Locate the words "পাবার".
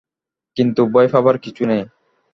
1.13-1.35